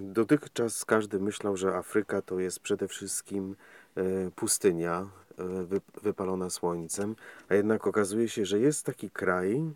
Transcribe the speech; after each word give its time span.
Dotychczas 0.00 0.84
każdy 0.84 1.20
myślał, 1.20 1.56
że 1.56 1.74
Afryka 1.76 2.22
to 2.22 2.38
jest 2.40 2.60
przede 2.60 2.88
wszystkim 2.88 3.56
e, 3.96 4.02
pustynia 4.30 5.08
e, 5.38 5.44
wy- 5.64 5.80
wypalona 6.02 6.50
słońcem, 6.50 7.16
a 7.48 7.54
jednak 7.54 7.86
okazuje 7.86 8.28
się, 8.28 8.46
że 8.46 8.58
jest 8.58 8.86
taki 8.86 9.10
kraj, 9.10 9.70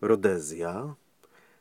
Rodezja, 0.00 0.94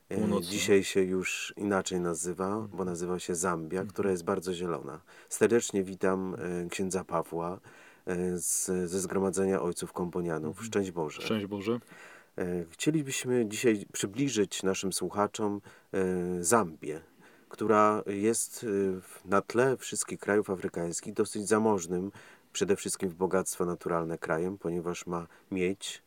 e, 0.09 0.17
Północna. 0.17 0.51
dzisiaj 0.51 0.83
się 0.83 1.01
już 1.01 1.53
inaczej 1.57 1.99
nazywa, 1.99 2.67
bo 2.73 2.85
nazywa 2.85 3.19
się 3.19 3.35
Zambia, 3.35 3.85
która 3.85 4.11
jest 4.11 4.23
bardzo 4.23 4.53
zielona. 4.53 5.01
Serdecznie 5.29 5.83
witam 5.83 6.35
księdza 6.69 7.03
Pawła 7.03 7.59
z, 8.35 8.65
ze 8.65 8.99
Zgromadzenia 8.99 9.61
Ojców 9.61 9.93
Komponianów. 9.93 10.65
Szczęść 10.65 10.91
Boże. 10.91 11.21
Szczęść 11.21 11.45
Boże. 11.45 11.79
Chcielibyśmy 12.69 13.45
dzisiaj 13.49 13.85
przybliżyć 13.93 14.63
naszym 14.63 14.93
słuchaczom 14.93 15.61
Zambię, 16.39 17.01
która 17.57 18.03
jest 18.07 18.65
w- 19.01 19.25
na 19.25 19.41
tle 19.41 19.77
wszystkich 19.77 20.19
krajów 20.19 20.49
afrykańskich 20.49 21.13
dosyć 21.13 21.47
zamożnym, 21.47 22.11
przede 22.53 22.75
wszystkim 22.75 23.09
w 23.09 23.15
bogactwo 23.15 23.65
naturalne 23.65 24.17
krajem, 24.17 24.57
ponieważ 24.57 25.05
ma 25.07 25.27
miedź 25.51 26.03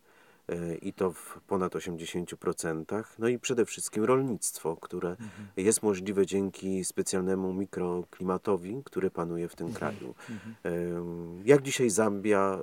e, 0.48 0.74
i 0.76 0.92
to 0.92 1.12
w 1.12 1.40
ponad 1.46 1.74
80%, 1.74 3.04
no 3.18 3.28
i 3.28 3.38
przede 3.38 3.64
wszystkim 3.64 4.04
rolnictwo, 4.04 4.76
które 4.76 5.16
jest 5.56 5.82
możliwe 5.82 6.26
dzięki 6.26 6.84
specjalnemu 6.84 7.52
mikroklimatowi, 7.52 8.82
który 8.84 9.10
panuje 9.10 9.48
w 9.48 9.56
tym 9.56 9.72
kraju. 9.72 10.14
Em, 10.62 11.42
Jak 11.44 11.62
dzisiaj 11.62 11.90
Zambia 11.90 12.58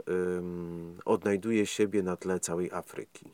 odnajduje 1.05 1.65
siebie 1.65 2.03
na 2.03 2.15
tle 2.17 2.39
całej 2.39 2.71
Afryki? 2.71 3.29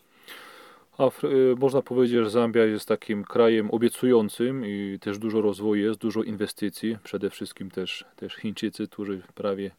Afry- 0.99 1.34
y, 1.34 1.55
można 1.55 1.81
powiedzieć, 1.81 2.17
że 2.23 2.30
Zambia 2.30 2.66
jest 2.66 2.88
takim 2.88 3.23
krajem 3.23 3.71
obiecującym 3.71 4.66
i 4.66 4.98
też 5.02 5.18
dużo 5.18 5.41
rozwoju 5.41 5.87
jest, 5.87 5.99
dużo 5.99 6.24
inwestycji. 6.24 6.98
Przede 7.04 7.29
wszystkim 7.29 7.71
też, 7.71 8.05
też 8.15 8.35
Chińczycy, 8.35 8.87
którzy 8.87 9.21
prawie 9.35 9.71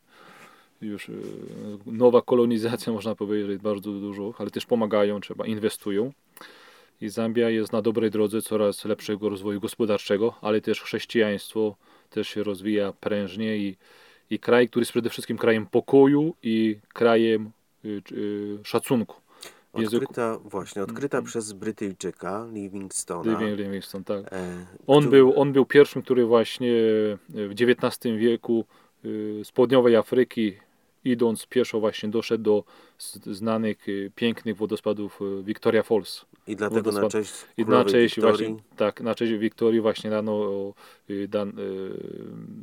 już 0.83 1.09
y, 1.09 1.13
nowa 1.87 2.23
kolonizacja, 2.23 2.93
można 2.99 3.15
powiedzieć, 3.15 3.63
bardzo 3.63 3.93
dużo, 3.93 4.35
ale 4.39 4.51
też 4.51 4.67
pomagają, 4.67 5.21
trzeba, 5.21 5.47
inwestują. 5.47 6.13
I 7.01 7.09
Zambia 7.09 7.51
jest 7.51 7.73
na 7.73 7.83
dobrej 7.83 8.11
drodze 8.11 8.43
coraz 8.43 8.85
lepszego 8.85 9.29
rozwoju 9.29 9.61
gospodarczego, 9.61 10.35
ale 10.41 10.61
też 10.61 10.81
chrześcijaństwo 10.81 11.77
też 12.11 12.29
się 12.29 12.43
rozwija 12.43 12.93
prężnie 12.93 13.57
i, 13.57 13.77
i 14.31 14.39
kraj, 14.39 14.69
który 14.69 14.81
jest 14.81 14.93
przede 14.93 15.11
wszystkim 15.11 15.39
krajem 15.39 15.67
pokoju 15.67 16.35
i 16.43 16.77
krajem 16.93 17.51
y, 17.85 18.03
y, 18.13 18.59
szacunku. 18.65 19.30
Języku- 19.75 19.97
Odkryta, 20.03 20.39
właśnie, 20.45 20.83
odkryta 20.83 21.23
przez 21.23 21.53
Brytyjczyka 21.53 22.47
Livingstona. 22.53 23.33
Living 23.41 23.59
Livingstone, 23.59 24.05
tak. 24.05 24.33
e, 24.33 24.67
On 24.87 25.11
był, 25.11 25.41
on 25.41 25.53
był 25.53 25.67
pierwszym, 25.67 26.03
który 26.03 26.25
właśnie 26.27 26.73
w 27.29 27.53
XIX 27.61 28.17
wieku 28.17 28.65
y, 29.05 29.41
z 29.45 29.53
południowej 29.53 29.97
Afryki 29.97 30.57
idąc 31.05 31.47
pieszo 31.47 31.81
właśnie 31.81 32.09
doszedł 32.09 32.45
do 32.45 32.65
znanych 33.27 33.89
y, 33.89 34.11
pięknych 34.15 34.57
wodospadów 34.57 35.21
y, 35.41 35.43
Victoria 35.43 35.83
Falls. 35.83 36.25
I 36.47 36.57
dlatego 36.57 36.93
na 36.93 37.01
wodospad- 37.01 37.11
cześć 37.13 37.33
I 37.57 37.65
na 37.65 37.85
cześć 37.85 38.15
Wiktorii 38.15 38.49
właśnie, 38.49 38.77
tak, 38.77 39.01
na 39.01 39.15
cześć 39.15 39.33
Wiktorii 39.33 39.81
właśnie 39.81 40.11
dano, 40.11 40.51
dan, 41.29 41.53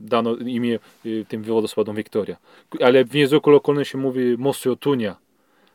dano 0.03 0.35
imię 0.35 0.79
tym 1.27 1.43
wodospadom 1.43 1.95
Wiktoria. 1.95 2.37
Ale 2.81 3.05
w 3.05 3.13
języku 3.15 3.49
lokalnym 3.49 3.85
się 3.85 3.97
mówi 3.97 4.35
Mosiotunia. 4.37 5.15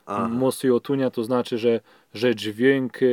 Aha. 0.06 0.28
Mosiotunia 0.28 1.10
to 1.10 1.24
znaczy, 1.24 1.58
że, 1.58 1.80
że 2.14 2.34
dźwięk, 2.36 3.02
e, 3.02 3.06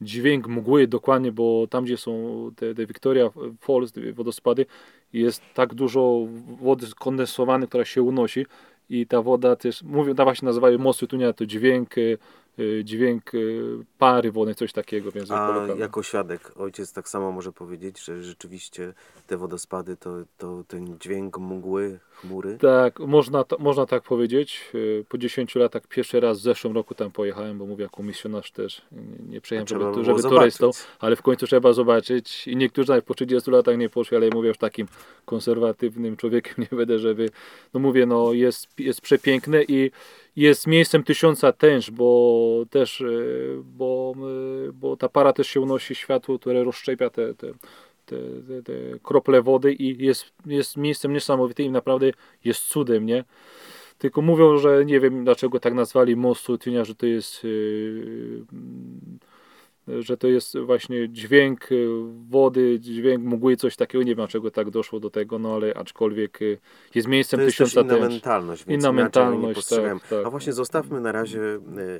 dźwięk 0.00 0.48
mgły 0.48 0.86
dokładnie, 0.86 1.32
bo 1.32 1.66
tam 1.66 1.84
gdzie 1.84 1.96
są 1.96 2.12
te, 2.56 2.74
te 2.74 2.86
Victoria 2.86 3.30
Falls, 3.60 3.92
te 3.92 4.12
wodospady, 4.12 4.66
jest 5.12 5.42
tak 5.54 5.74
dużo 5.74 6.26
wody 6.60 6.86
skondensowanej, 6.86 7.68
która 7.68 7.84
się 7.84 8.02
unosi 8.02 8.46
i 8.90 9.06
ta 9.06 9.22
woda 9.22 9.56
też, 9.56 9.82
mówią, 9.82 10.14
ta 10.14 10.24
właśnie 10.24 10.46
nazywają 10.46 10.78
Mosiotunia, 10.78 11.32
to 11.32 11.46
dźwięk, 11.46 11.98
e, 11.98 12.00
dźwięk 12.84 13.34
e, 13.34 13.38
pary 13.98 14.32
wodnej, 14.32 14.54
coś 14.54 14.72
takiego 14.72 15.10
w 15.10 15.14
języku 15.14 15.34
A 15.38 15.66
jako 15.78 16.02
świadek 16.02 16.52
ojciec 16.56 16.92
tak 16.92 17.08
samo 17.08 17.32
może 17.32 17.52
powiedzieć, 17.52 18.04
że 18.04 18.22
rzeczywiście 18.22 18.92
te 19.26 19.36
wodospady 19.36 19.96
to, 19.96 20.10
to 20.38 20.64
ten 20.68 20.98
dźwięk 20.98 21.38
mgły, 21.38 21.98
chmury. 22.14 22.58
Tak, 22.60 23.00
można, 23.00 23.44
to- 23.44 23.56
można 23.58 23.86
tak 23.86 24.02
powiedzieć. 24.02 24.70
E, 25.00 25.04
Po 25.04 25.18
10 25.18 25.54
latach 25.54 25.86
pierwszy 25.88 26.20
raz 26.20 26.38
w 26.38 26.42
zeszłym 26.42 26.74
roku 26.74 26.94
tam 26.94 27.10
pojechałem, 27.10 27.58
bo 27.58 27.66
mówię 27.66 27.82
jako 27.82 28.02
misjonarz 28.02 28.50
też 28.50 28.82
nie- 29.28 29.40
przejechałem, 29.40 29.82
żeby, 29.92 30.04
żeby 30.04 30.22
zobaczyć. 30.22 30.38
turystą, 30.58 30.70
ale 30.98 31.16
w 31.16 31.22
końcu 31.22 31.46
trzeba 31.46 31.72
zobaczyć 31.72 32.48
i 32.48 32.56
niektórzy 32.56 32.88
nawet 32.88 33.04
po 33.04 33.14
30 33.14 33.50
latach 33.50 33.78
nie 33.78 33.88
poszli, 33.88 34.16
ale 34.16 34.28
mówię 34.34 34.48
już 34.48 34.58
takim 34.58 34.86
konserwatywnym 35.24 36.16
człowiekiem 36.16 36.54
nie 36.72 36.76
będę, 36.78 36.98
żeby, 36.98 37.30
no 37.74 37.80
mówię, 37.80 38.06
no 38.06 38.32
jest, 38.32 38.68
jest 38.78 39.00
przepiękne 39.00 39.62
i 39.68 39.90
jest 40.36 40.66
miejscem 40.66 41.02
tysiąca 41.02 41.52
tęż, 41.52 41.90
bo 41.90 42.64
też, 42.70 43.00
e, 43.00 43.06
bo, 43.64 44.14
e, 44.68 44.72
bo 44.72 44.96
ta 44.96 45.08
para 45.08 45.32
też 45.32 45.46
się 45.46 45.60
unosi 45.60 45.94
światło, 45.94 46.38
które 46.38 46.64
rozszczepia 46.64 47.10
te, 47.10 47.34
te, 47.34 47.52
te, 48.06 48.16
te, 48.48 48.62
te 48.62 48.72
krople 49.02 49.42
wody 49.42 49.72
i 49.72 50.04
jest, 50.04 50.32
jest 50.46 50.76
miejscem 50.76 51.12
niesamowitym 51.12 51.66
i 51.66 51.70
naprawdę 51.70 52.10
jest 52.44 52.64
cudem, 52.64 53.06
nie? 53.06 53.24
Tylko 53.98 54.22
mówią, 54.22 54.58
że 54.58 54.84
nie 54.84 55.00
wiem 55.00 55.24
dlaczego 55.24 55.60
tak 55.60 55.74
nazwali 55.74 56.16
mostu 56.16 56.58
Tynia, 56.58 56.84
że 56.84 56.94
to 56.94 57.06
jest 57.06 57.44
mm, 57.44 58.46
że 60.00 60.16
to 60.16 60.28
jest 60.28 60.58
właśnie 60.58 61.08
dźwięk 61.08 61.72
y, 61.72 61.86
wody, 62.28 62.80
dźwięk 62.80 63.24
mgły, 63.24 63.56
coś 63.56 63.76
takiego. 63.76 64.02
Nie 64.04 64.10
wiem 64.10 64.16
dlaczego 64.16 64.50
tak 64.50 64.70
doszło 64.70 65.00
do 65.00 65.10
tego, 65.10 65.38
no 65.38 65.54
ale 65.54 65.74
aczkolwiek 65.74 66.42
y, 66.42 66.58
jest 66.94 67.08
miejscem 67.08 67.40
To 67.40 67.44
jest 67.44 67.58
też 67.58 67.68
tysiąca 67.68 67.94
inna 67.94 68.04
tęż. 68.04 68.12
mentalność, 68.12 68.64
więc 68.64 68.82
Inna 68.82 68.92
mentalność, 68.92 69.68
tak, 69.68 70.08
tak. 70.10 70.26
A 70.26 70.30
właśnie 70.30 70.52
zostawmy 70.52 71.00
na 71.00 71.12
razie, 71.12 71.40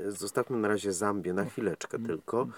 e, 0.06 0.10
zostawmy 0.10 0.56
na 0.58 0.68
razie 0.68 0.92
Zambię 0.92 1.32
na 1.32 1.44
chwileczkę 1.44 1.98
tylko. 1.98 2.48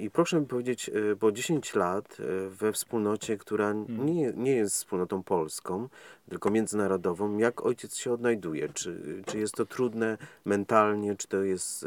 I 0.00 0.10
proszę 0.10 0.40
mi 0.40 0.46
powiedzieć, 0.46 0.90
bo 1.20 1.32
10 1.32 1.74
lat 1.74 2.16
we 2.48 2.72
wspólnocie, 2.72 3.36
która 3.38 3.70
Mhm. 3.70 4.06
nie, 4.06 4.32
nie 4.36 4.52
jest 4.52 4.74
wspólnotą 4.74 5.22
polską, 5.22 5.88
tylko 6.28 6.50
międzynarodową, 6.50 7.38
jak 7.38 7.66
ojciec 7.66 7.96
się 7.96 8.12
odnajduje? 8.12 8.68
Czy, 8.68 9.22
czy 9.26 9.38
jest 9.38 9.54
to 9.54 9.66
trudne 9.66 10.18
mentalnie, 10.44 11.16
czy 11.16 11.28
to 11.28 11.42
jest 11.42 11.86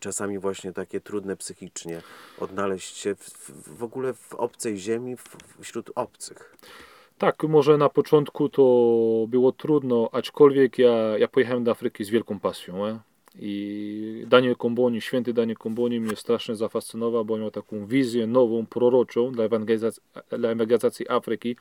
czasami 0.00 0.38
właśnie 0.38 0.72
takie 0.72 1.00
trudne 1.00 1.36
psychicznie 1.36 2.02
odnaleźć 2.38 2.96
się 2.96 3.14
w, 3.14 3.50
w, 3.78 3.82
ogóle 3.82 4.14
w 4.14 4.34
obcej 4.34 4.78
ziemi, 4.78 5.16
w, 5.16 5.36
wśród 5.60 5.90
obcych? 5.94 6.56
Tak, 7.18 7.42
może 7.42 7.76
na 7.76 7.88
początku 7.88 8.48
to 8.48 8.62
było 9.28 9.52
trudno, 9.52 10.08
aczkolwiek 10.12 10.78
ja, 10.78 11.18
ja 11.18 11.28
pojechałem 11.28 11.64
do 11.64 11.70
Afryki 11.70 12.04
z 12.04 12.10
wielką 12.10 12.40
pasją. 12.40 12.86
E? 12.86 12.98
I 13.38 14.24
Daniel 14.26 14.56
Komboni, 14.56 15.00
święty 15.00 15.32
Daniel 15.32 15.56
Komboni 15.56 16.00
mnie 16.00 16.16
strasznie 16.16 16.56
zafascynował, 16.56 17.24
bo 17.24 17.38
miał 17.38 17.50
taką 17.50 17.86
wizję 17.86 18.26
nową, 18.26 18.66
proroczą 18.66 19.32
dla 19.32 19.44
ewangelizacji, 19.44 20.02
dla 20.38 20.48
ewangelizacji 20.48 21.10
Afryki, 21.10 21.56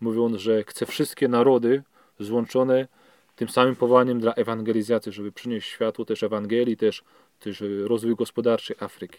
mówiąc, 0.00 0.36
że 0.36 0.64
chce 0.64 0.86
wszystkie 0.86 1.28
narody 1.28 1.82
złączone 2.20 2.88
tym 3.36 3.48
samym 3.48 3.76
powołaniem 3.76 4.20
dla 4.20 4.34
ewangelizacji, 4.34 5.12
żeby 5.12 5.32
przynieść 5.32 5.68
światło 5.68 6.04
też 6.04 6.22
Ewangelii, 6.22 6.76
też, 6.76 7.04
też 7.44 7.62
e, 7.62 7.66
rozwój 7.88 8.16
gospodarczy 8.16 8.74
Afryki. 8.80 9.18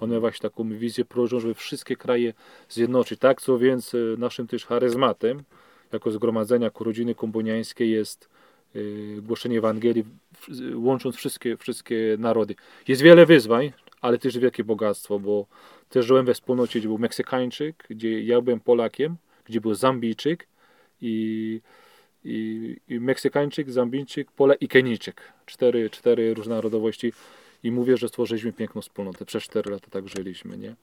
On 0.00 0.10
miał 0.10 0.20
właśnie 0.20 0.50
taką 0.50 0.68
wizję 0.68 1.04
proroczą, 1.04 1.40
żeby 1.40 1.54
wszystkie 1.54 1.96
kraje 1.96 2.32
zjednoczyć. 2.68 3.20
Tak, 3.20 3.40
co 3.40 3.58
więc 3.58 3.94
e, 3.94 3.98
naszym 4.18 4.46
też 4.46 4.66
charyzmatem, 4.66 5.42
jako 5.92 6.10
zgromadzenia, 6.10 6.64
jako 6.64 6.84
rodziny 6.84 7.14
komboniańskiej 7.14 7.90
jest 7.90 8.28
e, 8.74 8.78
głoszenie 9.20 9.58
Ewangelii, 9.58 10.04
łącząc 10.74 11.16
wszystkie, 11.16 11.56
wszystkie 11.56 12.16
narody. 12.18 12.54
Jest 12.88 13.02
wiele 13.02 13.26
wyzwań, 13.26 13.72
ale 14.00 14.18
też 14.18 14.38
wielkie 14.38 14.64
bogactwo, 14.64 15.18
bo 15.18 15.46
też 15.88 16.06
żyłem 16.06 16.26
we 16.26 16.34
wspólnocie, 16.34 16.78
gdzie 16.78 16.88
był 16.88 16.98
Meksykańczyk, 16.98 17.84
gdzie 17.90 18.22
ja 18.22 18.40
byłem 18.40 18.60
Polakiem, 18.60 19.16
gdzie 19.44 19.60
był 19.60 19.74
Zambijczyk 19.74 20.48
i, 21.00 21.60
i, 22.24 22.76
i 22.88 23.00
Meksykańczyk, 23.00 23.70
Zambijczyk, 23.70 24.32
Pole 24.32 24.54
i 24.54 24.68
Kenijczyk. 24.68 25.32
Cztery, 25.46 25.90
cztery 25.90 26.34
różne 26.34 26.54
narodowości 26.54 27.12
i 27.62 27.70
mówię, 27.70 27.96
że 27.96 28.08
stworzyliśmy 28.08 28.52
piękną 28.52 28.80
wspólnotę. 28.80 29.24
Przez 29.24 29.42
cztery 29.42 29.70
lata 29.70 29.86
tak 29.90 30.08
żyliśmy, 30.08 30.58
nie? 30.58 30.74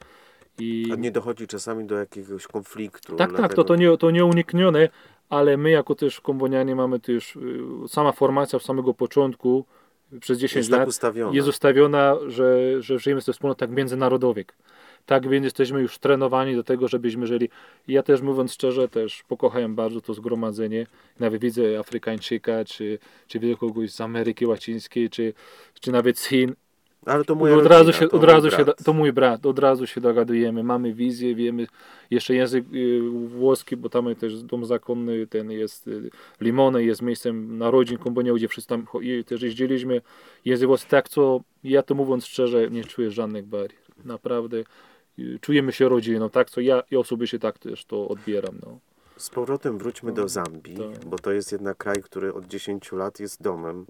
I... 0.59 0.89
A 0.93 0.95
nie 0.95 1.11
dochodzi 1.11 1.47
czasami 1.47 1.85
do 1.85 1.95
jakiegoś 1.95 2.47
konfliktu? 2.47 3.15
Tak, 3.15 3.17
tak, 3.17 3.31
to, 3.31 3.37
dlatego- 3.37 3.63
to, 3.63 3.75
nie, 3.75 3.97
to 3.97 4.11
nieuniknione, 4.11 4.89
ale 5.29 5.57
my 5.57 5.69
jako 5.69 5.95
też 5.95 6.21
kombonianie 6.21 6.75
mamy 6.75 6.99
też, 6.99 7.35
y, 7.35 7.59
sama 7.87 8.11
formacja 8.11 8.57
od 8.57 8.63
samego 8.63 8.93
początku 8.93 9.65
przez 10.19 10.37
10 10.39 10.55
jest 10.55 10.69
tak 10.69 10.79
lat 10.79 10.89
ustawiona. 10.89 11.35
jest 11.35 11.47
ustawiona, 11.47 12.15
że, 12.27 12.81
że 12.81 12.99
żyjemy 12.99 13.21
ze 13.21 13.33
wspólnotach 13.33 13.69
międzynarodowych. 13.69 14.45
Tak 15.05 15.29
więc 15.29 15.43
jesteśmy 15.43 15.81
już 15.81 15.97
trenowani 15.97 16.55
do 16.55 16.63
tego, 16.63 16.87
żebyśmy 16.87 17.27
żyli. 17.27 17.49
Ja 17.87 18.03
też 18.03 18.21
mówiąc 18.21 18.53
szczerze, 18.53 18.87
też 18.87 19.23
pokochałem 19.27 19.75
bardzo 19.75 20.01
to 20.01 20.13
zgromadzenie. 20.13 20.87
Nawet 21.19 21.41
widzę 21.41 21.79
Afrykańczyka, 21.79 22.65
czy, 22.65 22.99
czy 23.27 23.39
widzę 23.39 23.55
kogoś 23.57 23.91
z 23.91 24.01
Ameryki 24.01 24.45
Łacińskiej, 24.45 25.09
czy, 25.09 25.33
czy 25.79 25.91
nawet 25.91 26.19
z 26.19 26.25
Chin. 26.25 26.55
Ale 27.05 27.25
to 27.25 27.35
moja 27.35 27.55
od 27.55 27.65
razu 27.65 27.93
się, 27.93 28.07
to 28.07 28.15
od 28.17 28.21
mój 28.21 28.31
razu 28.31 28.51
się, 28.51 28.65
brat. 28.65 28.83
to 28.83 28.93
mój 28.93 29.13
brat, 29.13 29.45
od 29.45 29.59
razu 29.59 29.87
się 29.87 30.01
dogadujemy, 30.01 30.63
mamy 30.63 30.93
wizję, 30.93 31.35
wiemy 31.35 31.67
jeszcze 32.11 32.35
język 32.35 32.65
y, 32.73 33.01
włoski, 33.27 33.77
bo 33.77 33.89
tam 33.89 34.15
też 34.15 34.43
dom 34.43 34.65
zakonny 34.65 35.27
ten 35.27 35.51
jest 35.51 35.87
y, 35.87 36.09
Limone, 36.41 36.83
jest 36.83 37.01
miejscem 37.01 37.57
narodzin 37.57 37.97
Kombonia, 37.97 38.33
gdzie 38.33 38.47
wszyscy 38.47 38.69
tam 38.69 38.85
też 39.25 39.41
jeździliśmy. 39.41 40.01
Język 40.45 40.67
włoski, 40.67 40.89
tak 40.89 41.09
co 41.09 41.41
ja 41.63 41.83
to 41.83 41.95
mówiąc 41.95 42.25
szczerze, 42.25 42.69
nie 42.69 42.83
czuję 42.83 43.11
żadnych 43.11 43.45
barier. 43.45 43.79
Naprawdę 44.05 44.63
y, 45.19 45.39
czujemy 45.41 45.71
się 45.71 45.89
rodziną, 45.89 46.29
tak 46.29 46.49
co 46.49 46.61
ja 46.61 46.83
osobiście 46.97 47.39
tak 47.39 47.59
też 47.59 47.85
to 47.85 48.07
odbieram. 48.07 48.55
No. 48.65 48.79
Z 49.17 49.29
powrotem 49.29 49.77
wróćmy 49.77 50.09
No, 50.09 50.15
do 50.15 50.27
Zambii, 50.29 50.77
tak. 50.77 51.05
bo 51.05 51.19
to 51.19 51.31
jest 51.31 51.51
jednak 51.51 51.77
kraj, 51.77 52.03
który 52.03 52.33
od 52.33 52.45
10 52.47 52.91
lat 52.91 53.19
jest 53.19 53.41
domem. 53.41 53.85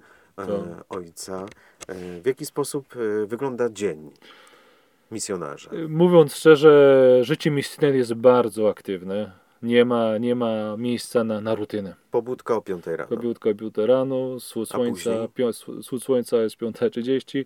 Ojca. 0.89 1.45
E, 1.87 2.21
w 2.21 2.25
jaki 2.25 2.45
sposób 2.45 2.95
e, 2.95 3.25
wygląda 3.25 3.69
dzień 3.69 4.11
misjonarza? 5.11 5.71
Mówiąc 5.89 6.35
szczerze, 6.35 7.19
życie 7.21 7.51
misyjne 7.51 7.97
jest 7.97 8.13
bardzo 8.13 8.69
aktywne. 8.69 9.45
Nie 9.61 9.85
ma, 9.85 10.17
nie 10.17 10.35
ma 10.35 10.77
miejsca 10.77 11.23
na, 11.23 11.41
na 11.41 11.55
rutynę. 11.55 11.95
Pobudka 12.11 12.55
o 12.55 12.61
5 12.61 12.85
rano. 12.87 13.09
Kobiutka, 13.09 13.53
biuta 13.53 13.85
rano, 13.85 14.39
wschód 14.39 14.69
słońca, 14.69 15.27
wschód 15.81 16.03
słońca 16.03 16.37
jest 16.37 16.57
5.30, 16.57 17.45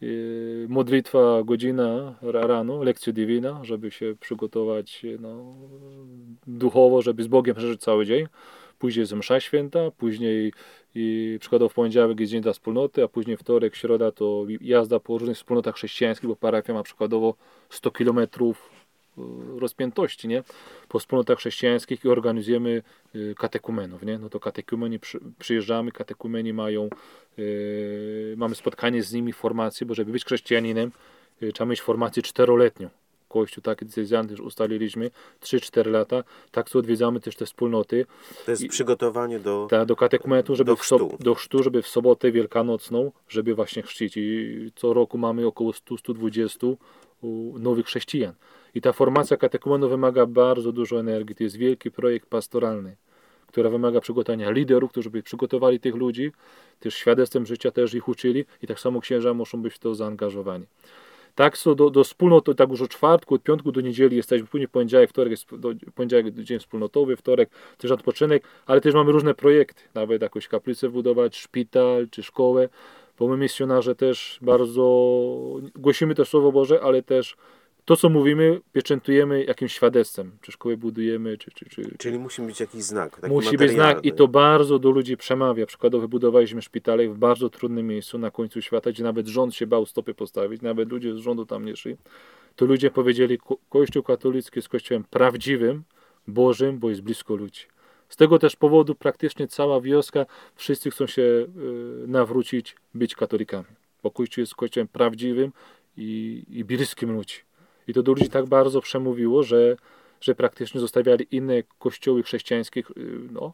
yy, 0.00 0.66
modlitwa 0.68 1.42
godzina 1.44 2.14
ra- 2.22 2.46
rano, 2.46 2.82
lekcja 2.82 3.12
divina, 3.12 3.60
żeby 3.62 3.90
się 3.90 4.14
przygotować 4.20 5.06
no, 5.20 5.54
duchowo, 6.46 7.02
żeby 7.02 7.22
z 7.22 7.26
Bogiem 7.26 7.56
przeżyć 7.56 7.80
cały 7.80 8.06
dzień. 8.06 8.26
Później 8.78 9.00
jest 9.00 9.12
msza 9.12 9.40
święta, 9.40 9.90
później 9.90 10.52
i 10.94 11.36
przykładowo 11.40 11.68
w 11.68 11.74
poniedziałek 11.74 12.20
jest 12.20 12.32
dzień 12.32 12.42
dla 12.42 12.52
wspólnoty, 12.52 13.04
a 13.04 13.08
później 13.08 13.36
wtorek, 13.36 13.76
środa 13.76 14.12
to 14.12 14.44
jazda 14.60 15.00
po 15.00 15.18
różnych 15.18 15.36
wspólnotach 15.36 15.74
chrześcijańskich, 15.74 16.28
bo 16.28 16.36
parafia 16.36 16.74
ma 16.74 16.82
przykładowo 16.82 17.34
100 17.70 17.90
kilometrów 17.90 18.70
y, 19.18 19.22
rozpiętości, 19.60 20.28
nie? 20.28 20.42
Po 20.88 20.98
wspólnotach 20.98 21.38
chrześcijańskich 21.38 22.04
i 22.04 22.08
organizujemy 22.08 22.82
y, 23.14 23.34
katekumenów, 23.38 24.02
nie? 24.02 24.18
No 24.18 24.28
to 24.28 24.40
katekumeni 24.40 24.98
przy, 24.98 25.20
przyjeżdżamy, 25.38 25.92
katekumeni 25.92 26.52
mają, 26.52 26.88
y, 27.38 28.34
mamy 28.36 28.54
spotkanie 28.54 29.02
z 29.02 29.12
nimi, 29.12 29.32
formację, 29.32 29.86
bo 29.86 29.94
żeby 29.94 30.12
być 30.12 30.24
chrześcijaninem, 30.24 30.90
y, 31.42 31.52
trzeba 31.52 31.70
mieć 31.70 31.80
formację 31.80 32.22
czteroletnią. 32.22 32.88
Kościół 33.34 33.62
taki 33.62 33.84
decyzjant 33.86 34.30
już 34.30 34.40
ustaliliśmy, 34.40 35.10
3-4 35.42 35.90
lata, 35.90 36.24
tak 36.50 36.70
co 36.70 36.78
odwiedzamy 36.78 37.20
też 37.20 37.36
te 37.36 37.46
wspólnoty, 37.46 38.06
To 38.44 38.50
jest 38.50 38.62
I- 38.62 38.68
przygotowanie 38.68 39.38
do... 39.40 39.66
tak, 39.70 39.86
do 39.88 39.96
katekumetu, 39.96 40.56
żeby 40.56 40.70
Do 40.70 40.76
w, 40.76 40.80
chrztu. 40.80 41.16
do 41.20 41.34
chrztu, 41.34 41.62
żeby 41.62 41.82
w 41.82 41.88
sobotę 41.88 42.32
wielkanocną, 42.32 43.12
żeby 43.28 43.54
właśnie 43.54 43.82
chrzcić. 43.82 44.16
I 44.16 44.70
co 44.76 44.92
roku 44.94 45.18
mamy 45.18 45.46
około 45.46 45.70
100-120 45.72 46.76
u- 47.22 47.58
nowych 47.58 47.86
chrześcijan. 47.86 48.32
I 48.74 48.80
ta 48.80 48.92
formacja 48.92 49.36
katekumenu 49.36 49.88
wymaga 49.88 50.26
bardzo 50.26 50.72
dużo 50.72 51.00
energii. 51.00 51.34
To 51.36 51.42
jest 51.44 51.56
wielki 51.56 51.90
projekt 51.90 52.28
pastoralny, 52.28 52.96
który 53.46 53.70
wymaga 53.70 54.00
przygotowania 54.00 54.50
liderów, 54.50 54.90
którzy 54.90 55.10
by 55.10 55.22
przygotowali 55.22 55.80
tych 55.80 55.94
ludzi, 55.94 56.32
też 56.80 56.94
świadectwem 56.94 57.46
życia 57.46 57.70
też 57.70 57.94
ich 57.94 58.08
uczyli 58.08 58.44
i 58.62 58.66
tak 58.66 58.80
samo 58.80 59.00
księża 59.00 59.34
muszą 59.34 59.62
być 59.62 59.74
w 59.74 59.78
to 59.78 59.94
zaangażowani. 59.94 60.66
Tak, 61.34 61.58
co 61.58 61.74
do, 61.74 61.90
do 61.90 62.04
wspólnot, 62.04 62.44
to 62.44 62.54
tak 62.54 62.70
już 62.70 62.82
od 62.82 62.90
czwartku, 62.90 63.34
od 63.34 63.42
piątku 63.42 63.72
do 63.72 63.80
niedzieli 63.80 64.16
jesteśmy, 64.16 64.46
później 64.46 64.68
poniedziałek, 64.68 65.10
wtorek 65.10 65.30
jest 65.30 65.56
do, 65.56 65.72
poniedziałek 65.94 66.34
dzień 66.34 66.58
wspólnotowy, 66.58 67.16
wtorek 67.16 67.50
też 67.78 67.90
odpoczynek, 67.90 68.44
ale 68.66 68.80
też 68.80 68.94
mamy 68.94 69.12
różne 69.12 69.34
projekty, 69.34 69.82
nawet 69.94 70.22
jakąś 70.22 70.48
kaplicę 70.48 70.88
budować, 70.88 71.36
szpital 71.36 72.08
czy 72.10 72.22
szkołę, 72.22 72.68
bo 73.18 73.28
my 73.28 73.36
misjonarze 73.36 73.94
też 73.94 74.38
bardzo 74.42 74.82
głosimy 75.74 76.14
też 76.14 76.28
Słowo 76.28 76.52
Boże, 76.52 76.80
ale 76.82 77.02
też 77.02 77.36
to, 77.84 77.96
co 77.96 78.08
mówimy, 78.08 78.60
pieczętujemy 78.72 79.44
jakimś 79.44 79.72
świadectwem, 79.72 80.30
czy 80.42 80.52
szkołę 80.52 80.76
budujemy, 80.76 81.38
czy, 81.38 81.50
czy, 81.50 81.64
czy, 81.66 81.96
Czyli 81.98 82.18
musi 82.18 82.42
być 82.42 82.60
jakiś 82.60 82.82
znak, 82.82 83.28
Musi 83.28 83.56
być 83.58 83.70
znak 83.70 83.78
materialny. 83.96 84.00
i 84.08 84.12
to 84.12 84.28
bardzo 84.28 84.78
do 84.78 84.90
ludzi 84.90 85.16
przemawia. 85.16 85.66
Przykładowo 85.66 86.02
wybudowaliśmy 86.02 86.62
szpitale 86.62 87.08
w 87.08 87.18
bardzo 87.18 87.50
trudnym 87.50 87.86
miejscu 87.86 88.18
na 88.18 88.30
końcu 88.30 88.62
świata, 88.62 88.90
gdzie 88.90 89.02
nawet 89.04 89.26
rząd 89.26 89.54
się 89.54 89.66
bał 89.66 89.86
stopy 89.86 90.14
postawić, 90.14 90.62
nawet 90.62 90.90
ludzie 90.90 91.14
z 91.14 91.16
rządu 91.18 91.46
tam 91.46 91.64
nie 91.64 91.76
szli. 91.76 91.96
To 92.56 92.64
ludzie 92.66 92.90
powiedzieli, 92.90 93.38
"Ko- 93.38 93.58
Kościół 93.68 94.02
katolicki 94.02 94.58
jest 94.58 94.68
kościołem 94.68 95.04
prawdziwym, 95.10 95.82
Bożym, 96.28 96.78
bo 96.78 96.88
jest 96.90 97.02
blisko 97.02 97.34
ludzi. 97.36 97.60
Z 98.08 98.16
tego 98.16 98.38
też 98.38 98.56
powodu 98.56 98.94
praktycznie 98.94 99.48
cała 99.48 99.80
wioska, 99.80 100.26
wszyscy 100.54 100.90
chcą 100.90 101.06
się 101.06 101.22
y, 101.22 101.46
nawrócić, 102.06 102.76
być 102.94 103.14
katolikami. 103.14 103.64
Bo 104.02 104.10
Kościół 104.10 104.42
jest 104.42 104.54
kościołem 104.54 104.88
prawdziwym 104.88 105.52
i, 105.96 106.42
i 106.48 106.64
bliskim 106.64 107.12
ludzi. 107.12 107.34
I 107.88 107.94
to 107.94 108.02
do 108.02 108.12
ludzi 108.12 108.28
tak 108.28 108.46
bardzo 108.46 108.80
przemówiło, 108.80 109.42
że, 109.42 109.76
że 110.20 110.34
praktycznie 110.34 110.80
zostawiali 110.80 111.26
inne 111.30 111.62
kościoły 111.78 112.22
chrześcijańskie, 112.22 112.80
y, 112.80 112.84
no, 113.32 113.52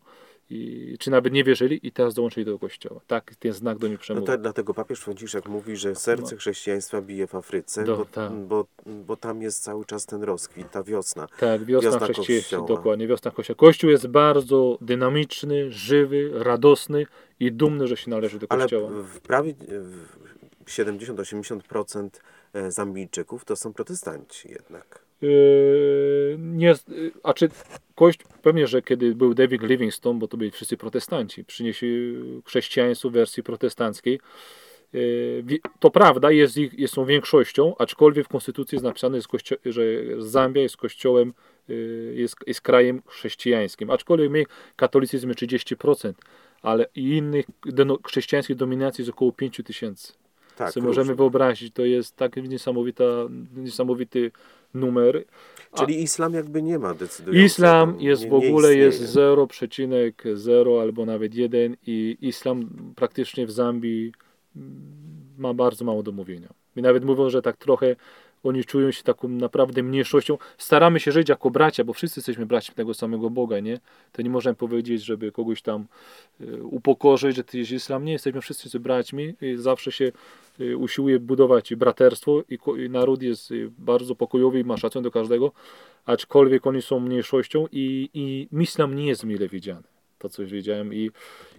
i, 0.53 0.97
czy 0.99 1.11
nawet 1.11 1.33
nie 1.33 1.45
wierzyli 1.45 1.81
i 1.87 1.93
teraz 1.93 2.15
dołączyli 2.15 2.47
do 2.47 2.59
kościoła. 2.59 3.01
Tak 3.07 3.35
ten 3.35 3.53
znak 3.53 3.79
do 3.79 3.89
nich 3.89 3.99
No 3.99 4.03
przemówił. 4.03 4.27
to, 4.27 4.39
dlatego 4.39 4.75
papież 4.75 5.01
Franciszek 5.01 5.49
mówi, 5.49 5.77
że 5.77 5.95
serce 5.95 6.35
No. 6.35 6.39
chrześcijaństwa 6.39 7.03
bije 7.03 7.27
w 7.27 7.35
Afryce, 7.35 7.85
Do- 7.85 7.97
bo, 7.97 8.05
tak. 8.05 8.33
bo, 8.33 8.67
bo 8.87 9.17
tam 9.17 9.43
jest 9.43 9.63
cały 9.63 9.85
czas 9.85 10.07
ten 10.07 10.23
rozkwit, 10.23 10.71
ta 10.71 10.83
wiosna. 10.83 11.27
Tak, 11.39 11.65
wiosna, 11.65 11.91
Wiosna 11.91 12.07
chrześcijaństwa, 12.07 12.57
Kościoła. 12.57 12.77
dokładnie, 12.79 13.07
wiosna 13.07 13.31
kościoła. 13.31 13.57
Kościół 13.57 13.91
jest 13.91 14.07
bardzo 14.07 14.79
dynamiczny, 14.81 15.71
żywy, 15.73 16.31
radosny 16.35 17.07
i 17.41 17.53
dumny, 17.53 17.87
że 17.87 17.97
się 17.97 18.11
należy 18.11 18.39
do 18.39 18.47
Ale 18.51 18.63
kościoła. 18.65 18.91
w 18.91 19.21
prawie 19.21 19.55
w 20.67 20.71
70-80% 20.71 22.05
e, 22.05 22.11
Zambijczyków 22.69 23.45
to 23.45 23.57
są 23.57 23.73
protestanci 23.73 24.49
jednak. 24.49 25.05
Yy, 25.23 26.37
nie, 26.39 26.75
yy, 26.89 27.13
a 27.23 27.35
czy 27.35 27.49
kość, 27.95 28.19
pewnie, 28.43 28.67
że 28.67 28.83
kiedy 28.83 29.15
był 29.15 29.35
David 29.35 29.63
Livingstone, 29.63 30.19
bo 30.19 30.29
to 30.29 30.37
byli 30.37 30.51
wszyscy 30.51 30.77
protestanci, 30.77 31.45
przynieśli 31.45 32.15
chrześcijaństwo 32.47 33.11
w 33.11 33.13
wersji 33.13 33.43
protestanckiej. 33.43 34.21
To 35.81 35.91
prawda, 35.91 36.31
jest 36.31 36.57
ich, 36.57 36.79
jest 36.79 36.95
są 36.95 37.05
większością, 37.05 37.75
aczkolwiek 37.79 38.27
w 38.27 38.29
konstytucji 38.29 38.77
jest 38.77 38.85
napisane, 38.85 39.17
jest 39.17 39.29
że 39.65 39.83
Zambia 40.19 40.63
jest 40.63 40.77
kościołem, 40.77 41.35
jest, 42.15 42.37
jest 42.47 42.61
krajem 42.61 43.03
chrześcijańskim. 43.07 43.91
Aczkolwiek 43.91 44.31
my 44.31 44.45
katolicyzm 44.77 45.31
30%, 45.31 46.13
ale 46.63 46.87
innych 46.95 47.47
chrześcijańskich 48.07 48.57
dominacji 48.57 49.03
jest 49.03 49.11
około 49.11 49.33
5 49.33 49.61
tysięcy. 49.65 50.13
Tak, 50.61 50.73
Co 50.73 50.81
możemy 50.81 51.15
wyobrazić, 51.15 51.75
to 51.75 51.85
jest 51.85 52.17
tak 52.17 52.37
niesamowita, 52.37 53.05
niesamowity 53.57 54.31
numer. 54.75 55.25
Czyli 55.75 56.03
islam 56.03 56.35
jakby 56.35 56.63
nie 56.63 56.79
ma 56.79 56.95
decydującego. 56.95 57.47
Islam 57.47 58.01
jest 58.01 58.23
nie, 58.23 58.31
w 58.31 58.35
ogóle 58.35 58.75
jest 58.75 59.03
istnieje. 59.03 59.29
0,0 59.29 60.81
albo 60.81 61.07
nawet 61.07 61.35
1 61.35 61.77
i 61.87 62.17
islam 62.21 62.69
praktycznie 62.97 63.47
w 63.47 63.51
Zambii 63.51 64.13
ma 65.39 65.55
bardzo 65.55 65.85
mało 65.85 66.03
do 66.03 66.13
mówienia. 66.13 66.49
I 66.77 66.83
nawet 66.83 67.05
mówią, 67.05 67.31
że 67.31 67.43
tak 67.43 67.57
trochę 67.57 67.97
oni 68.45 68.65
czują 68.65 68.91
się 68.91 69.03
taką 69.03 69.29
naprawdę 69.29 69.83
mniejszością. 69.83 70.39
Staramy 70.59 71.01
się 71.01 71.13
żyć 71.13 71.29
jako 71.29 71.51
bracia, 71.51 71.85
bo 71.85 71.93
wszyscy 71.93 72.21
jesteśmy 72.21 72.47
braćmi 72.47 72.75
tego 72.75 72.95
samego 72.95 73.31
Boga, 73.31 73.61
nie? 73.61 73.81
To 74.13 74.23
nie 74.23 74.31
możemy 74.31 74.55
powiedzieć, 74.55 75.05
żeby 75.05 75.33
kogoś 75.33 75.63
tam 75.63 75.87
e, 76.41 76.63
upokorzyć, 76.63 77.37
że 77.37 77.45
ty 77.45 77.59
jest 77.59 77.71
islam. 77.71 78.05
Nie, 78.05 78.13
jesteśmy 78.13 78.41
wszyscy 78.41 78.81
braćmi 78.81 79.35
i 79.41 79.57
zawsze 79.57 79.93
się 79.93 80.13
e, 80.61 80.77
usiłuje 80.77 81.21
budować 81.21 81.75
braterstwo 81.75 82.43
i, 82.49 82.59
naród 82.91 83.23
jest 83.23 83.53
e, 83.53 83.55
bardzo 83.79 84.15
pokojowy 84.15 84.61
i 84.61 84.65
ma 84.65 84.77
szacunek 84.77 85.05
do 85.05 85.11
każdego, 85.11 85.53
aczkolwiek 86.07 86.67
oni 86.67 86.83
są 86.83 87.01
mniejszością 87.01 87.67
i, 87.73 88.11
i 88.15 88.49
islam 88.63 88.97
nie 88.97 89.07
jest 89.07 89.25
mile 89.25 89.49
widziany. 89.49 90.00
To 90.21 90.29
coś 90.29 90.51
wiedziałem 90.53 90.95
i, 90.95 91.11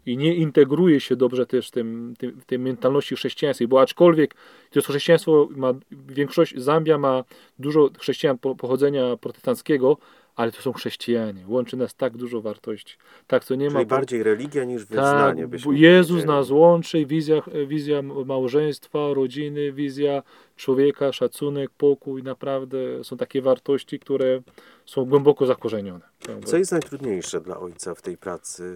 i 0.06 0.18
nie 0.18 0.36
integruje 0.36 1.00
się 1.00 1.15
dobrze 1.15 1.46
też 1.46 1.68
w 1.68 1.72
tym, 1.72 2.13
tym, 2.18 2.41
tej 2.46 2.60
mentalności 2.60 3.15
chrześcijańskiej, 3.15 3.68
bo 3.68 3.82
aczkolwiek 3.82 4.36
to 4.72 4.82
chrześcijaństwo 4.82 5.48
ma 5.56 5.74
większość, 5.91 6.53
Zambia 6.58 6.98
ma 6.98 7.24
dużo 7.60 7.89
chrześcijan 8.00 8.38
po- 8.38 8.56
pochodzenia 8.56 9.18
protestanckiego, 9.18 9.98
ale 10.36 10.51
to 10.51 10.62
są 10.62 10.74
chrześcijanie. 10.74 11.44
Łączy 11.48 11.77
nas 11.77 11.96
tak 11.96 12.18
dużo 12.18 12.41
wartości. 12.41 12.96
Tak, 13.27 13.46
to 13.46 13.56
nie 13.56 13.68
Czyli 13.68 13.80
ma. 13.80 13.86
bardziej 13.86 14.24
religia 14.24 14.63
niż 14.63 14.82
tak, 14.82 14.89
wyznanie. 14.89 15.41
bo 15.44 15.48
byśmy 15.48 15.80
Jezus 15.80 16.25
nas 16.25 16.50
łączy, 16.50 17.06
wizja, 17.06 17.41
wizja 17.68 18.01
małżeństwa, 18.25 19.13
rodziny, 19.13 19.72
wizja 19.72 20.24
człowieka, 20.62 21.12
szacunek, 21.12 21.72
pokój, 21.77 22.24
naprawdę 22.24 23.03
są 23.03 23.18
takie 23.18 23.41
wartości, 23.41 24.00
które 24.00 24.41
są 24.86 25.06
głęboko 25.06 25.46
zakorzenione. 25.46 26.06
Co 26.46 26.58
jest 26.58 26.72
najtrudniejsze 26.72 27.41
dla 27.41 27.60
ojca 27.60 27.96
w 27.96 28.01
tej 28.01 28.18
pracy 28.18 28.75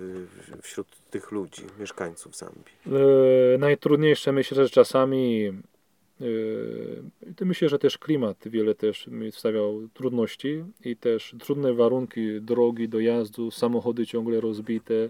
wśród 0.62 0.88
tych 1.10 1.32
ludzi, 1.32 1.62
mieszkańców 1.80 2.36
Zambii? 2.36 2.76
E, 3.56 3.58
najtrudniejsze 3.58 4.32
myślę, 4.32 4.56
że 4.56 4.70
czasami 4.70 5.48
e, 6.22 6.26
to 7.36 7.46
myślę, 7.46 7.70
że 7.70 7.80
też 7.80 7.98
klimat 7.98 8.38
wiele 8.46 8.76
też 8.76 9.08
mi 9.08 9.32
stawiał 9.32 9.88
trudności 9.94 10.64
i 10.86 10.98
też 10.98 11.36
trudne 11.40 11.74
warunki 11.74 12.42
drogi, 12.42 12.90
dojazdu, 12.90 13.52
samochody 13.52 14.06
ciągle 14.06 14.42
rozbite. 14.42 15.08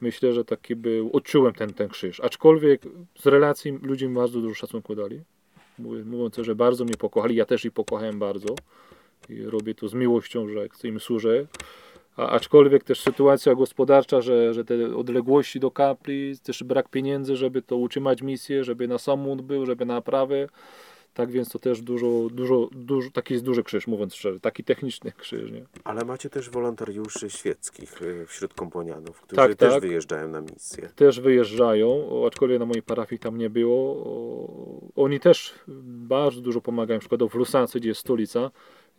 Myślę, 0.00 0.32
że 0.32 0.44
taki 0.44 0.76
był, 0.76 1.10
odczułem 1.12 1.54
ten, 1.54 1.74
ten 1.74 1.88
krzyż. 1.88 2.20
Aczkolwiek 2.20 2.82
z 3.18 3.26
relacji 3.26 3.78
ludzie 3.82 4.08
mi 4.08 4.14
bardzo 4.14 4.40
dużo 4.40 4.54
szacunku 4.54 4.94
dali. 4.94 5.20
Mówiąc, 5.78 6.36
że 6.36 6.54
bardzo 6.54 6.84
mnie 6.84 6.94
pokochali, 6.94 7.36
ja 7.36 7.44
też 7.44 7.64
ich 7.64 7.72
pokochałem 7.72 8.18
bardzo 8.18 8.54
i 9.28 9.42
robię 9.42 9.74
to 9.74 9.88
z 9.88 9.94
miłością, 9.94 10.48
że 10.48 10.88
im 10.88 11.00
służę. 11.00 11.46
A, 12.16 12.28
aczkolwiek 12.28 12.84
też 12.84 13.00
sytuacja 13.00 13.54
gospodarcza, 13.54 14.20
że, 14.20 14.54
że 14.54 14.64
te 14.64 14.96
odległości 14.96 15.60
do 15.60 15.70
kapli, 15.70 16.38
też 16.42 16.64
brak 16.64 16.88
pieniędzy, 16.88 17.36
żeby 17.36 17.62
to 17.62 17.76
utrzymać 17.76 18.22
misję, 18.22 18.64
żeby 18.64 18.88
na 18.88 18.98
samolot 18.98 19.42
był, 19.42 19.66
żeby 19.66 19.84
na 19.84 19.94
naprawę. 19.94 20.48
Tak 21.14 21.30
więc 21.30 21.48
to 21.50 21.58
też 21.58 21.82
dużo, 21.82 22.28
dużo, 22.30 22.68
dużo, 22.72 23.10
taki 23.10 23.34
jest 23.34 23.44
duży 23.44 23.62
krzyż, 23.62 23.86
mówiąc 23.86 24.14
szczerze, 24.14 24.40
taki 24.40 24.64
techniczny 24.64 25.12
krzyż, 25.12 25.50
nie? 25.50 25.64
Ale 25.84 26.04
macie 26.04 26.30
też 26.30 26.50
wolontariuszy 26.50 27.30
świeckich 27.30 28.02
y, 28.02 28.26
wśród 28.26 28.54
komponianów, 28.54 29.20
którzy 29.20 29.36
Tak, 29.36 29.54
też 29.54 29.72
tak. 29.72 29.82
wyjeżdżają 29.82 30.28
na 30.28 30.40
misję. 30.40 30.88
też 30.96 31.20
wyjeżdżają, 31.20 32.08
aczkolwiek 32.26 32.58
na 32.58 32.66
mojej 32.66 32.82
parafii 32.82 33.18
tam 33.18 33.38
nie 33.38 33.50
było. 33.50 34.92
Oni 34.96 35.20
też 35.20 35.54
bardzo 35.84 36.40
dużo 36.40 36.60
pomagają, 36.60 36.96
na 36.96 37.00
przykład 37.00 37.30
w 37.30 37.34
Lusance, 37.34 37.78
gdzie 37.80 37.88
jest 37.88 38.00
stolica, 38.00 38.50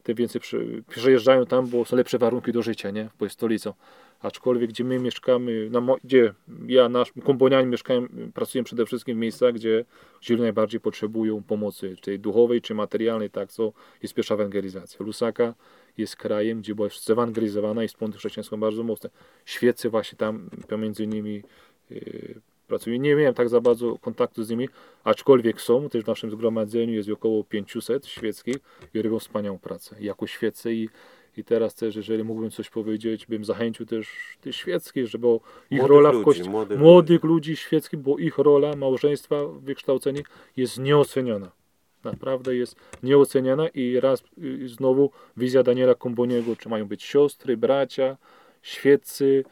tym 0.04 0.16
więcej 0.16 0.42
przy, 0.42 0.84
przyjeżdżają 0.90 1.46
tam, 1.46 1.68
bo 1.68 1.86
są 1.86 1.96
lepsze 1.96 2.18
warunki 2.18 2.52
do 2.52 2.62
życia, 2.62 2.92
nie? 2.92 3.10
Bo 3.20 3.26
jest 3.26 3.34
stolicą. 3.34 3.74
Aczkolwiek 4.20 4.70
gdzie 4.70 4.84
my 4.84 5.00
mieszkamy, 5.00 5.70
na 5.70 5.82
gdzie 6.04 6.34
ja, 6.68 6.90
nasz 6.90 7.12
komponiani 7.24 7.68
mieszkają, 7.68 8.08
pracują 8.34 8.64
przede 8.64 8.86
wszystkim 8.86 9.18
w 9.18 9.20
miejscach, 9.20 9.54
gdzie, 9.54 9.86
gdzie 10.22 10.38
najbardziej 10.38 10.80
potrzebują 10.80 11.44
pomocy, 11.44 11.96
czy 12.02 12.18
duchowej, 12.18 12.62
czy 12.62 12.74
materialnej, 12.74 13.30
tak, 13.30 13.52
co 13.52 13.74
jest 14.02 14.14
pierwsza 14.14 14.34
ewangelizacja. 14.34 15.06
Lusaka 15.06 15.54
jest 15.98 16.16
krajem, 16.16 16.60
gdzie 16.62 16.76
była 16.76 16.88
zewangelizowana 17.04 17.84
i 17.84 17.88
wspólnota 17.88 18.20
chrześcijańską 18.20 18.60
bardzo 18.60 18.84
mocne. 18.84 19.10
Świeccy 19.46 19.90
właśnie 19.90 20.18
tam 20.18 20.50
pomiędzy 20.68 21.08
nimi 21.08 21.44
yy, 21.90 22.42
pracują. 22.68 22.98
Nie 22.98 23.16
miałem 23.16 23.34
tak 23.34 23.50
za 23.50 23.62
bardzo 23.62 23.98
kontaktu 23.98 24.44
z 24.44 24.50
nimi, 24.50 24.70
aczkolwiek 25.04 25.62
są, 25.62 25.90
też 25.90 26.04
w 26.04 26.08
naszym 26.08 26.32
zgromadzeniu 26.32 26.94
jest 26.94 27.10
około 27.10 27.44
500 27.44 28.06
świeckich 28.06 28.56
i 28.94 29.02
robią 29.02 29.20
wspaniałą 29.20 29.60
pracę 29.60 29.96
jako 30.00 30.28
świeccy 30.28 30.74
i, 30.74 30.90
i 31.38 31.44
teraz 31.44 31.76
też, 31.76 31.96
jeżeli 31.96 32.24
mógłbym 32.24 32.52
coś 32.52 32.70
powiedzieć, 32.70 33.26
bym 33.26 33.46
zachęcił 33.46 33.86
też 33.86 34.08
tych 34.42 34.56
świeckich, 34.56 35.08
żeby 35.08 35.28
ich 35.28 35.42
Młodych 35.80 35.88
rola 35.88 36.12
w 36.12 36.24
kościele, 36.24 36.50
młodych 36.50 36.80
młodych 36.80 37.24
ludzi 37.24 37.56
świeckich, 37.56 38.00
bo 38.00 38.18
ich 38.18 38.38
rola 38.38 38.76
małżeństwa, 38.76 39.36
wykształcenie 39.60 40.22
jest 40.58 40.80
nieoceniona. 40.80 41.52
Naprawdę 42.04 42.56
jest 42.56 42.76
nieoceniana 43.04 43.68
i 43.68 44.00
raz 44.00 44.24
y, 44.44 44.68
znowu 44.68 45.12
wizja 45.38 45.64
Daniela 45.64 45.96
Komboniego, 45.96 46.56
czy 46.56 46.70
mają 46.70 46.86
być 46.86 47.04
siostry, 47.04 47.58
bracia, 47.58 48.18
świeccy, 48.62 49.44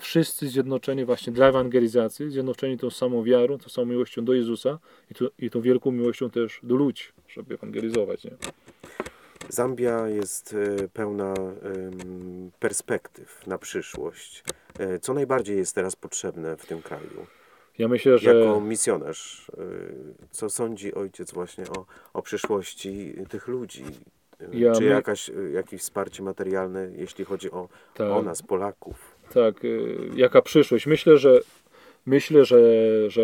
wszyscy 0.00 0.48
zjednoczeni 0.48 1.04
właśnie 1.04 1.32
dla 1.32 1.46
ewangelizacji, 1.48 2.30
zjednoczeni 2.30 2.78
tą 2.78 2.90
samą 2.90 3.22
wiarą, 3.22 3.58
tą 3.58 3.68
samą 3.68 3.86
miłością 3.86 4.24
do 4.24 4.32
Jezusa 4.32 4.78
i, 5.10 5.14
to, 5.14 5.24
i 5.38 5.50
tą 5.50 5.60
wielką 5.60 5.90
miłością 5.90 6.30
też 6.30 6.60
do 6.62 6.74
ludzi, 6.76 7.04
żeby 7.28 7.54
ewangelizować. 7.54 8.24
Nie? 8.24 8.30
Zambia 9.48 10.08
jest 10.08 10.54
e, 10.82 10.88
pełna 10.88 11.34
perspektyw 12.58 13.46
na 13.46 13.58
przyszłość. 13.58 14.44
E, 14.78 14.98
Co 14.98 15.14
najbardziej 15.14 15.56
jest 15.56 15.74
teraz 15.74 15.96
potrzebne 15.96 16.56
w 16.56 16.66
tym 16.66 16.82
kraju? 16.82 17.26
Ja 17.78 17.88
myślę, 17.88 18.18
że 18.18 18.34
Jako 18.34 18.60
misjonarz, 18.60 19.50
e, 19.58 19.62
co 20.30 20.50
sądzi 20.50 20.94
ojciec 20.94 21.32
właśnie 21.32 21.64
o, 21.68 21.86
o 22.12 22.22
przyszłości 22.22 23.14
tych 23.28 23.48
ludzi? 23.48 23.84
Ja 24.52 24.72
Czy 24.72 24.80
my- 24.80 24.86
jakaś, 24.86 25.30
jakieś 25.54 25.80
wsparcie 25.80 26.22
materialne, 26.22 26.90
jeśli 26.96 27.24
chodzi 27.24 27.50
o, 27.50 27.68
tak, 27.94 28.10
o 28.10 28.22
nas, 28.22 28.42
Polaków? 28.42 29.09
Tak, 29.34 29.64
y, 29.64 29.96
jaka 30.16 30.42
przyszłość? 30.42 30.86
Myślę, 30.86 31.18
że 31.18 31.40
myślę, 32.06 32.44
że, 32.44 32.60
że 33.10 33.22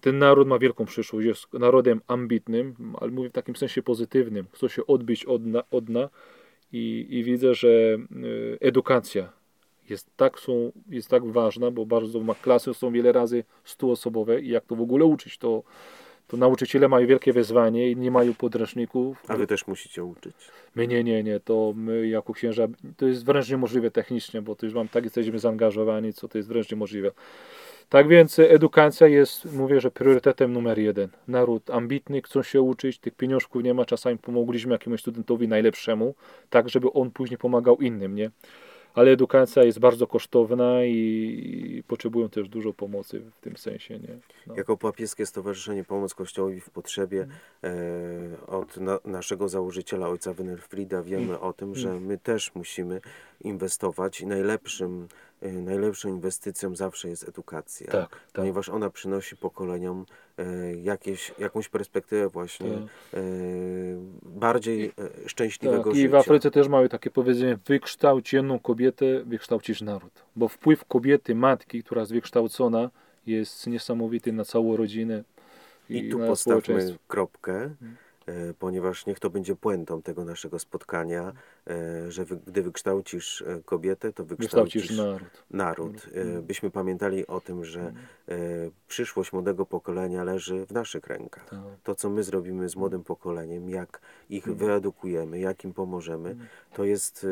ten 0.00 0.18
naród 0.18 0.48
ma 0.48 0.58
wielką 0.58 0.84
przyszłość, 0.84 1.26
jest 1.26 1.52
narodem 1.52 2.00
ambitnym, 2.06 2.74
ale 3.00 3.10
mówię 3.10 3.28
w 3.28 3.32
takim 3.32 3.56
sensie 3.56 3.82
pozytywnym, 3.82 4.46
chce 4.52 4.68
się 4.68 4.86
odbić 4.86 5.24
od 5.24 5.42
dna, 5.42 5.62
od 5.70 5.84
dna. 5.84 6.08
I, 6.72 7.06
i 7.10 7.24
widzę, 7.24 7.54
że 7.54 7.68
y, 7.68 8.58
edukacja 8.60 9.32
jest 9.90 10.16
tak, 10.16 10.40
są, 10.40 10.72
jest 10.88 11.08
tak 11.08 11.26
ważna, 11.26 11.70
bo 11.70 11.86
bardzo 11.86 12.20
ma 12.20 12.34
klasy 12.34 12.74
są 12.74 12.92
wiele 12.92 13.12
razy 13.12 13.44
stuosobowe. 13.64 14.40
I 14.40 14.48
jak 14.48 14.64
to 14.64 14.76
w 14.76 14.80
ogóle 14.80 15.04
uczyć, 15.04 15.38
to, 15.38 15.62
to 16.26 16.36
nauczyciele 16.36 16.88
mają 16.88 17.06
wielkie 17.06 17.32
wyzwanie 17.32 17.90
i 17.90 17.96
nie 17.96 18.10
mają 18.10 18.34
podręczników. 18.34 19.22
A 19.28 19.36
wy 19.36 19.46
też 19.46 19.66
musicie 19.66 20.04
uczyć. 20.04 20.34
My 20.74 20.86
nie, 20.86 21.04
nie, 21.04 21.22
nie, 21.22 21.40
to 21.40 21.72
my 21.76 22.08
jako 22.08 22.32
księża, 22.32 22.66
to 22.96 23.06
jest 23.06 23.24
wręcz 23.24 23.50
niemożliwe 23.50 23.90
technicznie, 23.90 24.42
bo 24.42 24.56
to 24.56 24.66
już 24.66 24.74
mam 24.74 24.88
tak 24.88 25.04
jesteśmy 25.04 25.38
zaangażowani, 25.38 26.12
co 26.12 26.28
to 26.28 26.38
jest 26.38 26.48
wręcz 26.48 26.70
niemożliwe. 26.70 27.10
Tak 27.88 28.08
więc 28.08 28.38
edukacja 28.38 29.06
jest, 29.06 29.52
mówię, 29.52 29.80
że 29.80 29.90
priorytetem 29.90 30.52
numer 30.52 30.78
jeden. 30.78 31.08
Naród 31.28 31.70
ambitny, 31.70 32.22
chcą 32.22 32.42
się 32.42 32.62
uczyć, 32.62 32.98
tych 32.98 33.14
pieniążków 33.14 33.62
nie 33.62 33.74
ma, 33.74 33.84
czasami 33.84 34.18
pomogliśmy 34.18 34.72
jakiemuś 34.72 35.00
studentowi 35.00 35.48
najlepszemu, 35.48 36.14
tak 36.50 36.68
żeby 36.68 36.92
on 36.92 37.10
później 37.10 37.38
pomagał 37.38 37.76
innym, 37.76 38.14
nie? 38.14 38.30
Ale 38.94 39.10
edukacja 39.10 39.64
jest 39.64 39.78
bardzo 39.78 40.06
kosztowna 40.06 40.84
i 40.84 41.82
potrzebują 41.88 42.28
też 42.28 42.48
dużo 42.48 42.72
pomocy 42.72 43.20
w 43.20 43.40
tym 43.40 43.56
sensie, 43.56 43.98
nie? 43.98 44.18
No. 44.46 44.56
Jako 44.56 44.76
papieskie 44.76 45.26
Stowarzyszenie 45.26 45.84
Pomoc 45.84 46.14
Kościołowi 46.14 46.60
w 46.60 46.70
Potrzebie 46.70 47.26
e, 47.64 48.46
od 48.46 48.76
na, 48.76 48.98
naszego 49.04 49.48
założyciela 49.48 50.08
ojca 50.08 50.34
Winelfrida 50.34 51.02
wiemy 51.02 51.40
o 51.40 51.52
tym, 51.52 51.74
że 51.74 52.00
my 52.00 52.18
też 52.18 52.54
musimy 52.54 53.00
inwestować 53.40 54.20
i 54.20 54.26
najlepszym, 54.26 55.08
najlepszą 55.52 56.08
inwestycją 56.08 56.76
zawsze 56.76 57.08
jest 57.08 57.28
edukacja. 57.28 57.86
Tak, 57.86 58.10
tak. 58.10 58.20
Ponieważ 58.32 58.68
ona 58.68 58.90
przynosi 58.90 59.36
pokoleniom 59.36 60.06
e, 60.38 60.74
jakieś, 60.74 61.32
jakąś 61.38 61.68
perspektywę 61.68 62.28
właśnie 62.28 62.70
Tak. 62.70 62.80
e, 63.14 63.20
bardziej 64.22 64.92
e, 65.24 65.28
szczęśliwego 65.28 65.84
Tak, 65.84 65.92
i 65.94 65.96
w 65.98 66.02
życia. 66.02 66.18
Afryce 66.18 66.50
też 66.50 66.68
mają 66.68 66.88
takie 66.88 67.10
powiedzenie, 67.10 67.58
wykształć 67.66 68.32
jedną 68.32 68.58
kobietę, 68.58 69.24
wykształcisz 69.24 69.82
naród. 69.82 70.24
Bo 70.36 70.48
wpływ 70.48 70.84
kobiety, 70.84 71.34
matki, 71.34 71.82
która 71.82 72.00
jest 72.00 72.12
wykształcona, 72.12 72.90
jest 73.26 73.66
niesamowity 73.66 74.32
na 74.32 74.44
całą 74.44 74.76
rodzinę 74.76 75.24
i, 75.90 75.96
I 75.98 76.10
tu 76.10 76.18
postawmy 76.18 76.96
kropkę, 77.08 77.54
Mhm. 77.62 77.96
E, 78.26 78.54
ponieważ 78.54 79.06
niech 79.06 79.20
to 79.20 79.30
będzie 79.30 79.56
puentą 79.56 80.02
tego 80.02 80.24
naszego 80.24 80.58
spotkania, 80.58 81.32
e, 81.66 82.12
że 82.12 82.24
wy, 82.24 82.36
gdy 82.46 82.62
wykształcisz 82.62 83.42
e, 83.42 83.60
kobietę, 83.64 84.12
to 84.12 84.24
wykształcisz 84.24 84.82
Wykształcisz 84.82 84.98
naród. 84.98 85.44
naród. 85.50 86.06
Mhm. 86.14 86.42
Byśmy 86.42 86.70
pamiętali 86.70 87.26
o 87.26 87.40
tym, 87.40 87.64
że 87.64 87.80
e, 87.80 88.34
przyszłość 88.88 89.32
młodego 89.32 89.66
pokolenia 89.66 90.24
leży 90.24 90.66
w 90.66 90.72
naszych 90.72 91.06
rękach. 91.06 91.48
Tak. 91.50 91.58
To, 91.84 91.94
co 91.94 92.10
my 92.10 92.22
zrobimy 92.22 92.68
z 92.68 92.76
młodym 92.76 93.04
pokoleniem, 93.04 93.70
jak 93.70 94.00
ich 94.30 94.44
wyedukujemy, 94.44 95.38
jak 95.38 95.64
im 95.64 95.72
pomożemy, 95.72 96.36
to 96.72 96.84
jest, 96.84 97.26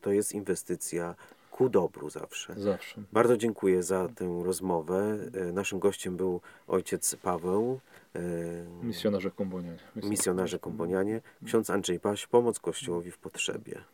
to 0.00 0.12
jest 0.12 0.32
inwestycja 0.32 1.14
ku 1.50 1.68
dobru 1.68 2.10
zawsze. 2.10 2.54
Zawsze. 2.56 3.02
Bardzo 3.12 3.36
dziękuję 3.36 3.82
za 3.82 4.08
tę 4.08 4.42
rozmowę. 4.44 5.18
Naszym 5.52 5.78
gościem 5.78 6.16
był 6.16 6.40
ojciec 6.68 7.16
Paweł, 7.22 7.80
Misjonarze 8.82 9.30
kombonianie. 9.30 9.78
misjonarze 9.96 10.58
komponianie, 10.58 11.20
ksiądz 11.44 11.70
Andrzej 11.70 12.00
Paś, 12.00 12.26
pomoc 12.26 12.60
Kościołowi 12.60 13.10
w 13.10 13.18
potrzebie. 13.18 13.84